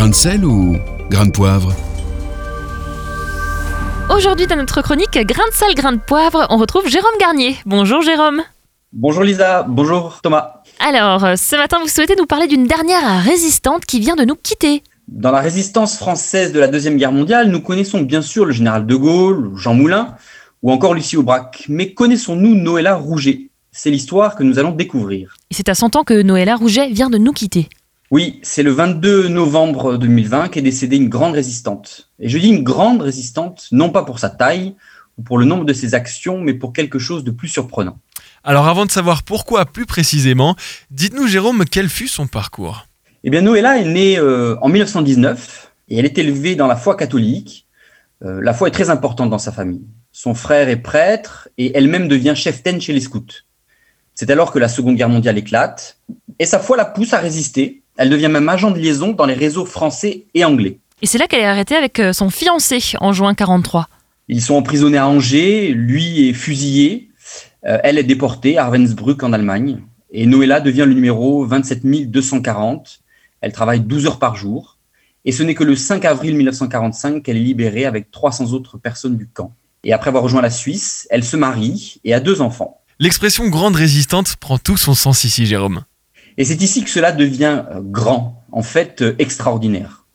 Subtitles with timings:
[0.00, 0.78] Grain de sel ou
[1.10, 1.74] grain de poivre
[4.08, 7.56] Aujourd'hui, dans notre chronique Grain de sel, grain de poivre, on retrouve Jérôme Garnier.
[7.66, 8.40] Bonjour Jérôme.
[8.94, 10.62] Bonjour Lisa, bonjour Thomas.
[10.78, 14.36] Alors, euh, ce matin, vous souhaitez nous parler d'une dernière résistante qui vient de nous
[14.36, 14.82] quitter.
[15.06, 18.86] Dans la résistance française de la Deuxième Guerre mondiale, nous connaissons bien sûr le général
[18.86, 20.14] de Gaulle, Jean Moulin
[20.62, 21.66] ou encore Lucie Aubrac.
[21.68, 23.50] Mais connaissons-nous Noëlla Rouget?
[23.70, 25.34] C'est l'histoire que nous allons découvrir.
[25.50, 27.68] Et c'est à 100 ans que Noëlla Rouget vient de nous quitter.
[28.10, 32.10] Oui, c'est le 22 novembre 2020 qu'est décédée une grande résistante.
[32.18, 34.74] Et je dis une grande résistante, non pas pour sa taille
[35.16, 37.98] ou pour le nombre de ses actions, mais pour quelque chose de plus surprenant.
[38.42, 40.56] Alors avant de savoir pourquoi plus précisément,
[40.90, 42.88] dites-nous Jérôme, quel fut son parcours?
[43.22, 46.96] Eh bien Noëlla est née euh, en 1919 et elle est élevée dans la foi
[46.96, 47.68] catholique.
[48.24, 49.86] Euh, la foi est très importante dans sa famille.
[50.10, 53.44] Son frère est prêtre et elle-même devient chef-taine chez les scouts.
[54.14, 56.00] C'est alors que la Seconde Guerre mondiale éclate
[56.40, 57.79] et sa foi la pousse à résister.
[58.00, 60.78] Elle devient même agent de liaison dans les réseaux français et anglais.
[61.02, 63.90] Et c'est là qu'elle est arrêtée avec euh, son fiancé en juin 43.
[64.28, 67.10] Ils sont emprisonnés à Angers, lui est fusillé,
[67.66, 73.02] euh, elle est déportée à Ravensbrück en Allemagne et Noëlla devient le numéro 27 240.
[73.42, 74.78] Elle travaille 12 heures par jour
[75.26, 79.18] et ce n'est que le 5 avril 1945 qu'elle est libérée avec 300 autres personnes
[79.18, 79.52] du camp.
[79.84, 82.80] Et après avoir rejoint la Suisse, elle se marie et a deux enfants.
[82.98, 85.82] L'expression grande résistante prend tout son sens ici, Jérôme.
[86.36, 90.06] Et c'est ici que cela devient euh, grand, en fait euh, extraordinaire.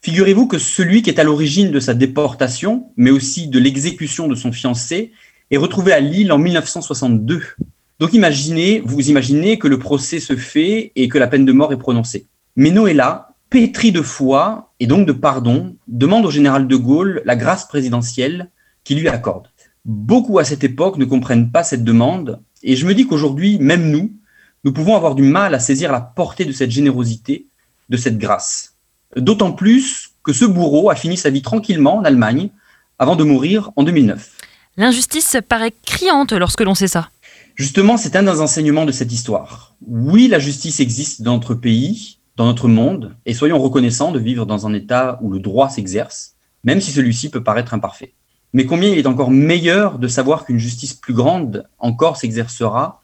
[0.00, 4.34] Figurez-vous que celui qui est à l'origine de sa déportation, mais aussi de l'exécution de
[4.34, 5.12] son fiancé,
[5.50, 7.42] est retrouvé à Lille en 1962.
[7.98, 11.72] Donc imaginez, vous imaginez que le procès se fait et que la peine de mort
[11.72, 12.26] est prononcée.
[12.54, 17.34] Mais Noëlla, pétrie de foi et donc de pardon, demande au général de Gaulle la
[17.34, 18.50] grâce présidentielle
[18.84, 19.48] qui lui accorde.
[19.84, 23.90] Beaucoup à cette époque ne comprennent pas cette demande et je me dis qu'aujourd'hui, même
[23.90, 24.12] nous,
[24.64, 27.46] nous pouvons avoir du mal à saisir la portée de cette générosité,
[27.88, 28.74] de cette grâce.
[29.16, 32.50] D'autant plus que ce bourreau a fini sa vie tranquillement en Allemagne
[32.98, 34.30] avant de mourir en 2009.
[34.76, 37.10] L'injustice paraît criante lorsque l'on sait ça.
[37.54, 39.74] Justement, c'est un des enseignements de cette histoire.
[39.86, 44.46] Oui, la justice existe dans notre pays, dans notre monde, et soyons reconnaissants de vivre
[44.46, 48.14] dans un État où le droit s'exerce, même si celui-ci peut paraître imparfait.
[48.52, 53.02] Mais combien il est encore meilleur de savoir qu'une justice plus grande encore s'exercera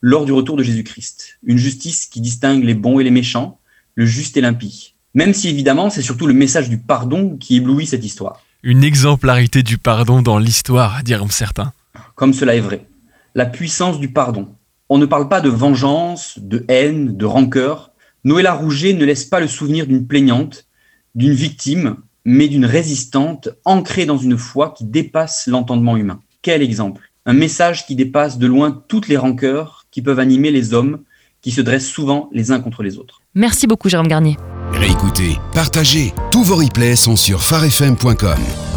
[0.00, 1.38] lors du retour de Jésus-Christ.
[1.42, 3.58] Une justice qui distingue les bons et les méchants,
[3.94, 4.94] le juste et l'impie.
[5.14, 8.40] Même si évidemment c'est surtout le message du pardon qui éblouit cette histoire.
[8.62, 11.72] Une exemplarité du pardon dans l'histoire, diront certains.
[12.14, 12.86] Comme cela est vrai.
[13.34, 14.48] La puissance du pardon.
[14.88, 17.92] On ne parle pas de vengeance, de haine, de rancœur.
[18.24, 20.66] Noëlla Rouget ne laisse pas le souvenir d'une plaignante,
[21.14, 26.20] d'une victime, mais d'une résistante ancrée dans une foi qui dépasse l'entendement humain.
[26.42, 30.74] Quel exemple Un message qui dépasse de loin toutes les rancœurs qui peuvent animer les
[30.74, 31.00] hommes
[31.42, 33.22] qui se dressent souvent les uns contre les autres.
[33.34, 34.36] Merci beaucoup Jérôme Garnier.
[34.72, 38.69] Réécoutez, partagez, tous vos replays sont sur farfm.com.